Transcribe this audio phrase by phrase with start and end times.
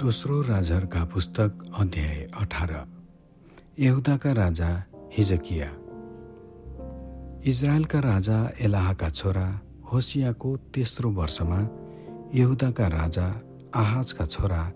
[0.00, 2.88] दोस्रो राजाहरूका पुस्तक अध्याय अठार।
[3.78, 4.84] यहुदाका राजा
[5.18, 5.66] हिजकिया।
[7.50, 9.60] इजरायलका राजा एलाहका छोरा
[9.92, 11.60] होसियाको तेस्रो वर्षमा
[12.34, 13.26] यहुदाका राजा
[13.74, 14.72] आहाजका छोरा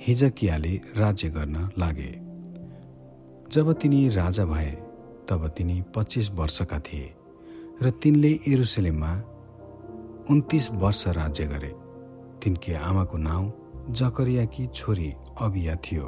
[0.00, 2.12] हिजकियाले राज्य गर्न लागे।
[3.52, 4.70] जब तिनी राजा भए
[5.28, 7.14] तब तिनी पच्चिस वर्षका थिए
[7.82, 9.16] र तिनले एरुसलेममा
[10.30, 11.74] उन्तिस वर्ष राज्य गरे।
[12.42, 16.06] तिनकी आमाको नाउँ जकरियाकी छोरी अबिया थियो।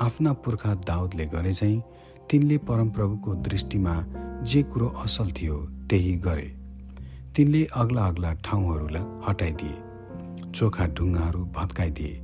[0.00, 1.82] आफ्ना पुर्खा दाउदले गरे चाहिँ
[2.30, 3.94] तिनले परमप्रभुको दृष्टिमा
[4.42, 5.56] जे कुरो असल थियो
[5.90, 6.48] त्यही गरे।
[7.36, 9.76] तिनले अग्ला अग्ला ठाउँहरूलाई हटाइदिए
[10.52, 12.20] चोखा ढुङ्गाहरू भत्काइदिए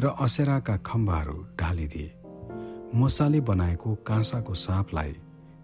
[0.00, 2.12] र असेराका खम्बाहरू ढालिदिए।
[2.94, 5.12] मोसाले बनाएको काँसाको सापलाई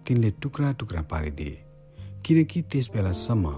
[0.06, 1.62] तिनले टुक्रा टुक्रा पारिदिए
[2.26, 3.54] किनकि त्यस बेलासम्म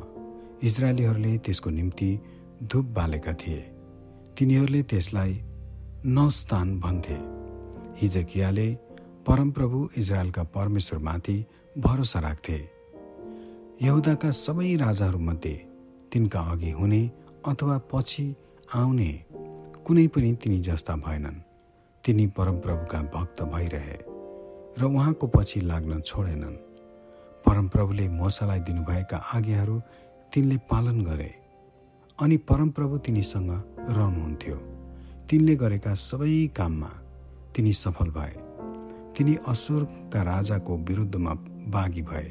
[0.62, 2.19] इजरायलीहरूले त्यसको निम्ति
[2.62, 3.72] धुप बालेका थिए।
[4.38, 5.33] तिनीहरूले त्यसलाई
[6.06, 7.16] नौस्थान भन्थे।
[8.00, 8.69] हिजकियाले
[9.27, 11.36] परमप्रभु इजरायलका परमेश्वरमाथि
[11.78, 12.58] भरोसा राख्थे।
[13.83, 15.55] यहुदाका सबै राजाहरूमध्ये
[16.12, 17.02] तिनका अघि हुने
[17.47, 18.24] अथवा पछि
[18.74, 19.12] आउने
[19.86, 21.39] कुनै पनि तिनी जस्ता भएनन्।
[22.05, 23.98] तिनी परमप्रभुका भक्त भइरहे
[24.78, 26.56] र उहाँको पछि लाग्न छोडेनन्।
[27.44, 29.80] परमप्रभुले मोसालाई दिनुभएका आज्ञाहरू
[30.33, 31.42] तिनले पालन गरे।
[32.23, 33.51] अनि परमप्रभु तिनीसँग
[33.91, 34.56] रहनुहुन्थ्यो।
[35.31, 36.91] तिनले गरेका सबै काममा
[37.55, 38.34] तिनी सफल भए।
[39.17, 41.33] तिनी असुरका राजाको विरुद्धमा
[41.75, 42.29] बाघी भए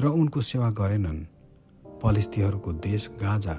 [0.00, 1.18] र उनको सेवा गरेनन्।
[2.02, 3.56] पलिस्तीहरूको देश गाजा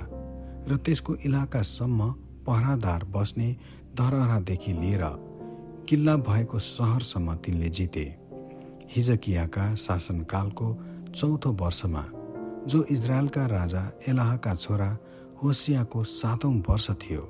[0.69, 2.09] र त्यसको इलाकासम्म
[2.47, 3.49] पहरादार बस्ने
[3.97, 5.03] धरहरादेखि लिएर
[5.89, 8.05] किल्ला भएको सहरसम्म तिनले जिते।
[8.95, 10.67] हिजकियाका शासनकालको
[11.11, 12.03] चौथो वर्षमा
[12.67, 14.89] जो इजरायलका राजा एलाहका छोरा
[15.43, 17.23] होसियाको सातौँ वर्ष थियो।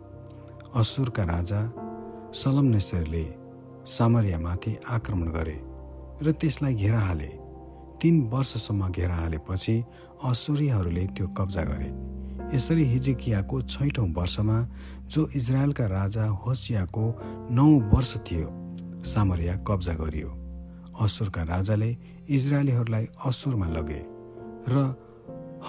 [0.75, 1.61] असुरका राजा
[2.33, 3.25] सलमनेश्वरले
[3.87, 5.57] सामरियामाथि आक्रमण गरे
[6.21, 7.31] र त्यसलाई घेरा हाले।
[8.01, 9.75] तीन वर्षसम्म घेरा हालेपछि
[10.23, 11.89] असुरीहरूले त्यो कब्जा गरे।
[12.55, 14.57] यसरी हिजिकियाको छैठौँ वर्षमा
[15.11, 17.05] जो इजरायलका राजा होसियाको
[17.51, 18.49] नौ वर्ष थियो
[19.03, 20.29] सामरिया कब्जा गरियो।
[21.01, 21.89] असुरका राजाले
[22.29, 24.01] इजरायलीहरूलाई असुरमा लगे
[24.67, 24.75] र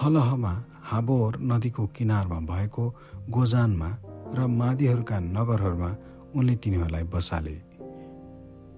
[0.01, 0.53] हलहमा
[0.89, 2.83] हाबोर नदीको किनारमा भएको
[3.29, 3.89] गोजानमा
[4.35, 5.91] र मादीहरूका नगरहरूमा
[6.35, 7.57] उनले तिनीहरूलाई बसाले।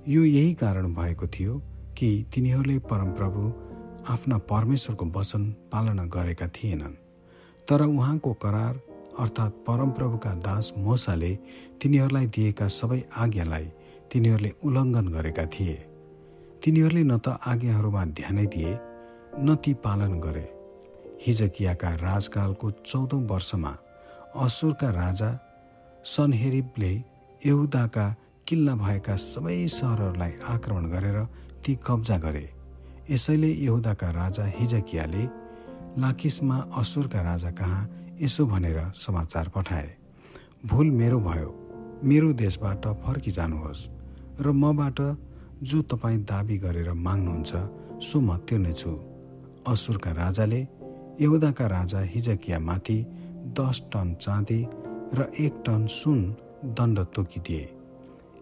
[0.07, 1.57] यो यही कारण भएको थियो
[1.97, 3.41] कि तिनीहरूले परमप्रभु
[4.09, 6.95] आफ्ना परमेश्वरको वचन पालना गरेका थिएनन्।
[7.67, 8.75] तर उहाँको करार
[9.19, 11.35] अर्थात् परमप्रभुका दास मोसाले
[11.81, 13.65] तिनीहरूलाई दिएका सबै आज्ञालाई
[14.11, 15.77] तिनीहरूले उल्लङ्घन गरेका थिए।
[16.63, 18.71] तिनीहरूले न त आज्ञाहरूमा ध्यानै दिए
[19.39, 20.60] न ती पालन गरे।
[21.21, 23.73] हिजकियाका राजकालको चौधौँ वर्षमा
[24.41, 25.29] असुरका राजा
[26.05, 26.93] सनहेरिबले
[27.45, 28.05] यहुदाका
[28.47, 31.17] किल्ला भएका सबै सहरहरूलाई आक्रमण गरेर
[31.63, 32.47] ती कब्जा गरे।
[33.09, 35.23] यसैले यहुदाका राजा हिजकियाले
[36.01, 37.83] लाकिसमा असुरका राजा कहाँ
[38.21, 39.89] यसो भनेर समाचार पठाए।
[40.65, 41.49] भुल मेरो भयो
[42.03, 43.87] मेरो देशबाट फर्किजानुहोस्
[44.41, 44.99] र मबाट
[45.63, 47.51] जो तपाईँ दाबी गरेर माग्नुहुन्छ
[48.01, 48.93] सो म तिर्नेछु।
[49.69, 50.61] असुरका राजाले
[51.19, 52.97] यहुदाका राजा हिजकियामाथि
[53.59, 54.59] दस टन चाँदी
[55.13, 56.19] र एक टन सुन
[56.77, 57.63] दण्ड तोकिदिए।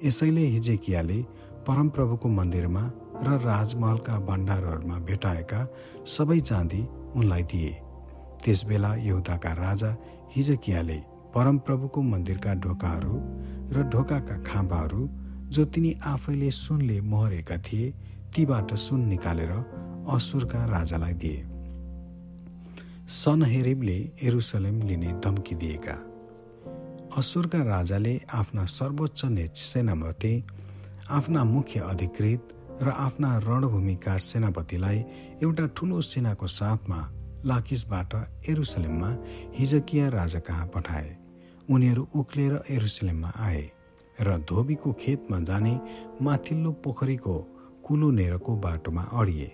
[0.05, 1.19] यसैले हिजेकियाले
[1.67, 2.83] परमप्रभुको मन्दिरमा
[3.23, 5.67] र राजमहलका भण्डारहरूमा भेटाएका
[6.07, 6.81] सबै चाँदी
[7.15, 7.71] उनलाई दिए।
[8.43, 9.95] त्यसबेला यहुदाका राजा
[10.35, 10.97] हिजकियाले
[11.35, 13.15] परमप्रभुको मन्दिरका ढोकाहरू
[13.73, 15.09] र ढोकाका खाँबाहरू
[15.49, 17.93] जो तिनी आफैले सुनले मोहरेका थिए
[18.35, 19.51] तीबाट सुन निकालेर
[20.15, 21.39] असुरका राजालाई दिए।
[23.09, 23.93] सनहेरिबले
[24.23, 25.93] एरुसलेम लिने धम्की दिएका।
[27.17, 29.21] असुरका राजाले आफ्ना सर्वोच्च
[29.57, 30.33] सेनापति
[31.09, 32.49] आफ्ना मुख्य अधिकृत
[32.81, 34.99] र आफ्ना रणभूमिका सेनापतिलाई
[35.43, 36.99] एउटा ठुलो सेनाको साथमा
[37.45, 38.13] लाकिसबाट
[38.49, 39.09] एरुसलेममा
[39.57, 41.09] हिजकिया राजा कहाँ पठाए।
[41.69, 43.63] उनीहरू उक्लेर एरुसलेममा आए
[44.21, 45.73] र धोबीको खेतमा जाने
[46.21, 47.35] माथिल्लो पोखरीको
[47.87, 48.11] कुलो
[48.63, 49.51] बाटोमा अडिए।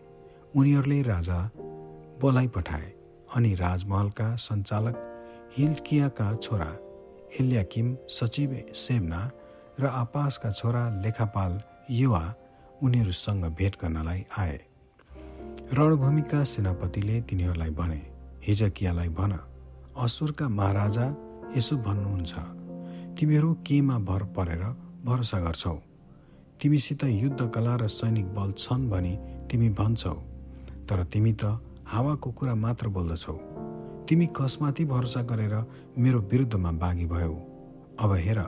[0.55, 1.39] उनीहरूले राजा
[2.21, 2.93] बोलाइ पठाए।
[3.35, 4.97] अनि राजमहलका सञ्चालक
[5.57, 6.71] हिल्कियाका छोरा
[7.39, 9.21] एल्याकिम सचिव सेमना
[9.79, 12.23] र आपासका छोरा लेखापाल युवा
[12.83, 14.59] उनीहरूसँग भेट गर्नलाई आए।
[15.73, 18.01] रणभूमिका सेनापतिले तिनीहरूलाई भने
[18.47, 19.33] हिजकियालाई भन
[20.03, 21.07] असुरका महाराजा
[21.57, 22.33] यसो भन्नुहुन्छ
[23.17, 24.63] तिमीहरू केमा भर परेर
[25.05, 25.75] भरोसा गर्छौ?
[26.59, 29.13] तिमीसित युद्ध कला र सैनिक बल छन् भनी
[29.51, 30.13] तिमी भन्छौ
[30.87, 31.45] तर तिमी त
[31.87, 33.33] हावाको कुरा मात्र बोल्दछौ।
[34.09, 35.55] तिमी कसमाथि भरोसा गरेर
[35.97, 37.33] मेरो विरुद्धमा बाघी भयौ।
[37.99, 38.39] अब हेर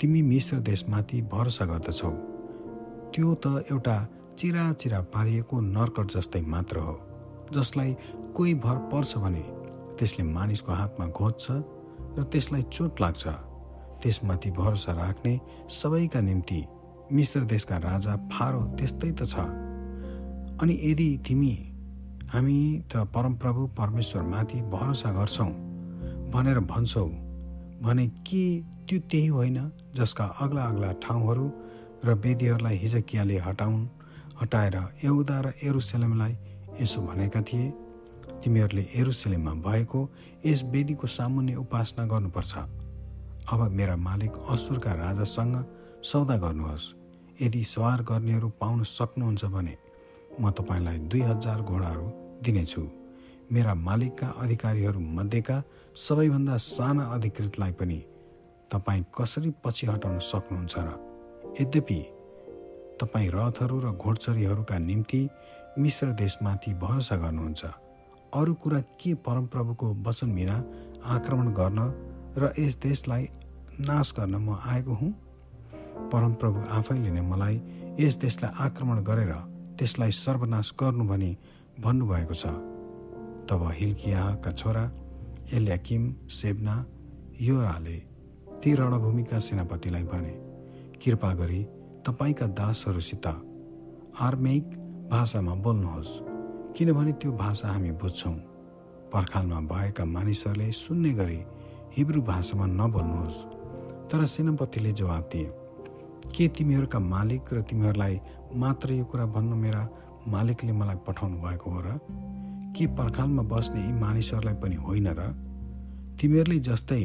[0.00, 2.10] तिमी मिश्र देशमाथि भरोसा गर्दछौ।
[3.12, 3.96] त्यो त एउटा
[4.38, 6.94] चिरा चिरा पारिएको नर्कट जस्तै मात्र हो
[7.52, 7.96] जसलाई
[8.36, 9.44] कोही भर पर्छ भने
[9.98, 11.44] त्यसले मानिसको हातमा घोज्छ
[12.16, 13.24] र त्यसलाई चोट लाग्छ।
[14.02, 15.40] त्यसमाथि भरोसा राख्ने
[15.70, 16.60] सबैका निम्ति
[17.12, 19.36] मिश्र देशका राजा फारो त्यस्तै त छ।
[20.58, 21.52] अनि यदि तिमी
[22.32, 25.52] हामी त परमप्रभु परमेश्वरमाथि भरोसा गर्छौँ
[26.32, 27.04] भनेर भन्छौ।
[27.84, 28.44] भने के
[28.88, 29.58] त्यो त्यही होइन
[29.94, 31.44] जसका अग्ला अग्ला ठाउँहरू
[32.04, 33.84] र वेदीहरूलाई हिजकियाले हटाउन्
[34.40, 36.32] हटाएर यहुदा र एरुसेलमलाई
[36.80, 37.68] यसो भनेका थिए?
[38.40, 40.00] तिमीहरूले एरुसेलेममा भएको
[40.46, 42.52] यस वेदीको सामुन्य उपासना गर्नुपर्छ।
[43.52, 45.54] अब मेरा मालिक असुरका राजासँग
[46.00, 46.92] सौदा गर्नुहोस्।
[47.42, 49.76] यदि सवार गर्नेहरू पाउन सक्नुहुन्छ भने
[50.40, 52.82] म तपाईँलाई दुई हजार घोडाहरू दिनेछु।
[53.52, 55.56] मेरा मालिकका अधिकारीहरू मध्येका
[55.96, 57.98] सबैभन्दा साना अधिकृतलाई पनि
[58.72, 60.90] तपाईँ कसरी पछि हटाउन सक्नुहुन्छ र
[61.60, 62.00] यद्यपि
[63.00, 65.20] तपाईँ रथहरू र घोडचरीहरूका निम्ति
[65.78, 67.64] मिश्र देशमाथि भरोसा गर्नुहुन्छ
[68.32, 70.56] अरू कुरा के परमप्रभुको वचन बिना
[71.14, 71.80] आक्रमण गर्न
[72.38, 73.28] र यस देशलाई
[73.80, 75.12] नाश गर्न म आएको हुँ?
[76.12, 77.60] परमप्रभु आफैले नै मलाई
[78.00, 79.32] यस देशलाई आक्रमण गरेर
[79.78, 81.36] त्यसलाई सर्वनाश गर्नु भनी
[81.80, 82.46] भन्नुभएको छ।
[83.48, 84.84] तब हिल्कियाका छोरा
[85.52, 86.74] एल्याकिम सेब्ना
[87.40, 87.96] योराले
[88.62, 90.34] ती रणभूमिका सेनापतिलाई भने
[91.00, 91.62] कृपा गरी
[92.06, 93.26] तपाईँका दासहरूसित
[94.20, 94.64] आर्मेक
[95.10, 96.12] भाषामा बोल्नुहोस्
[96.76, 98.34] किनभने त्यो भाषा हामी बुझ्छौँ।
[99.12, 101.40] पर्खालमा भएका मानिसहरूले सुन्ने गरी
[101.96, 103.44] हिब्रू भाषामा नबोल्नुहोस्।
[104.08, 105.50] तर सेनापतिले जवाब दिए
[106.30, 108.20] के तिमीहरूका मालिक र तिमीहरूलाई
[108.56, 109.82] मात्र यो कुरा भन्न मेरा
[110.28, 111.98] मालिकले मलाई पठाउनु भएको हो र
[112.76, 115.20] के पर्खालमा बस्ने यी मानिसहरूलाई पनि होइन र
[116.20, 117.04] तिमीहरूले जस्तै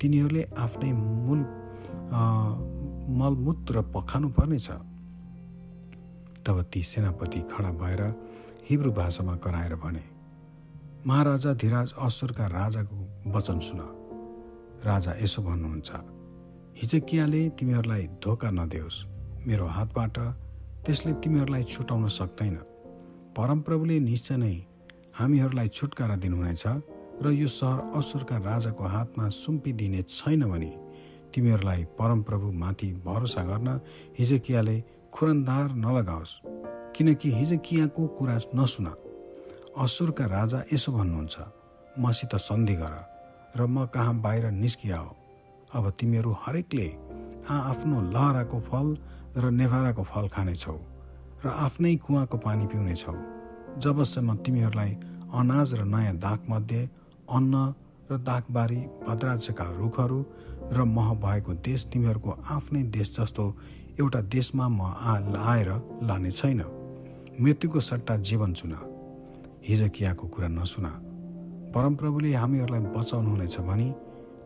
[0.00, 1.40] तिनीहरूले आफ्नै मूल
[3.18, 4.70] मलमूत्र पखानु पर्नेछ
[6.46, 8.02] तब ती सेनापति खडा भएर
[8.70, 10.04] हिब्रू भाषामा कराएर भने
[11.06, 12.96] महाराजा धिराज असुरका राजाको
[13.30, 13.80] वचन सुन।
[14.84, 15.90] राजा यसो भन्नुहुन्छ
[16.76, 19.04] हिजकियाले तिमीहरूलाई धोका नदेओस्।
[19.46, 20.18] मेरो हातबाट
[20.84, 22.56] त्यसले तिमीहरूलाई छुटाउन सक्दैन।
[23.36, 24.56] परमप्रभुले निश्चय नै
[25.18, 26.64] हामीहरूलाई छुटकारा दिनुहुनेछ
[27.24, 30.72] र यो सहर असुरका राजाको हातमा सुम्पिदिने छैन भने
[31.32, 33.68] तिमीहरूलाई परमप्रभु माथि भरोसा गर्न
[34.18, 34.76] हिजकियाले
[35.14, 36.32] खुरन्दार नलगाओस्।
[36.94, 38.86] किनकि हिजकियाको कुरा नसुन।
[39.84, 41.36] असुरका राजा यसो भन्नुहुन्छ
[41.98, 42.94] मसित सन्धि गर
[43.56, 45.08] र म कहाँ बाहिर निस्किआओ
[45.74, 46.88] अब तिमीहरू हरेकले
[47.50, 48.88] आ आफ्नो लहराको फल
[49.36, 50.76] र नेभाराको फल खानेछौ
[51.44, 53.14] र आफ्नै कुवाको पानी पिउनेछौ।
[53.82, 54.92] जबसम्म तिमीहरूलाई
[55.34, 56.82] अनाज र नयाँ दागमध्ये
[57.28, 57.54] अन्न
[58.10, 60.20] र दागबारी भद्राक्षका रुखहरू
[60.72, 63.44] र मह भएको देश तिमीहरूको आफ्नै देश जस्तो
[64.00, 64.80] एउटा देशमा म
[65.50, 65.70] आएर
[66.02, 66.60] लाने छैन।
[67.40, 68.72] मृत्युको सट्टा जीवन चुन।
[69.66, 70.86] हिजकियाको कुरा नसुन।
[71.74, 73.88] परमप्रभुले हामीहरूलाई बचाउनुहुनेछ भने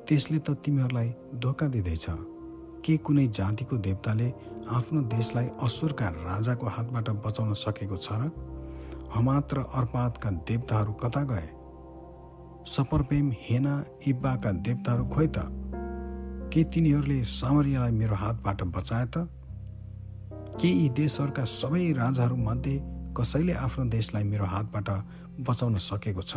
[0.08, 2.06] त्यसले त तिमीहरूलाई धोका दिँदैछ।
[2.84, 4.34] के कुनै जातिको देवताले
[4.70, 8.30] आफ्नो देशलाई असुरका राजाको हातबाट बचाउन सकेको छ र
[9.14, 11.48] हमात र अर्पातका देवताहरू कता गए?
[12.66, 15.38] सपरपेम हेना इब्बाका देवताहरू खोइ त?
[16.52, 19.16] के तिनीहरूले सामरियालाई मेरो हातबाट बचाए त?
[20.60, 22.82] के यी देशहरूका सबै राजाहरूमध्ये
[23.16, 24.88] कसैले आफ्नो देशलाई मेरो हातबाट
[25.40, 26.36] बचाउन सकेको छ?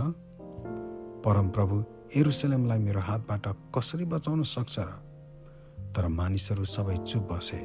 [1.26, 1.84] परमप्रभु
[2.16, 5.11] एरुसलेमलाई मेरो हातबाट कसरी बचाउन सक्छ र
[5.96, 7.62] तर मानिसहरू सबै चुप बसे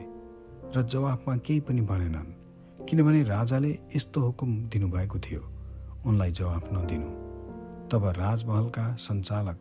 [0.74, 2.34] र जवाफमा केही पनि भनेनन्
[2.86, 5.42] किनभने राजाले यस्तो हुकुम दिनुभएको थियो।
[6.06, 7.10] उनलाई जवाफ नदिनु।
[7.90, 9.58] तब राजमहलका सञ्चालक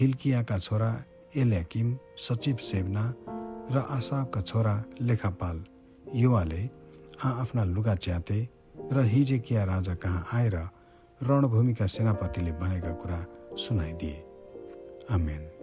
[0.00, 0.90] हिल्कियाका छोरा
[1.36, 3.04] एल्याकिम सचिव सेवना
[3.72, 5.64] र आसाबका छोरा लेखापाल
[6.14, 6.62] युवाले
[7.24, 8.48] आफ्ना लुगा च्याते
[8.92, 10.56] र हिजेकिया राजा कहाँ आएर
[11.20, 13.20] रणभूमिका सेनापतिले भनेका कुरा
[13.56, 14.24] सुनाइदिए।
[15.10, 15.57] आमेन।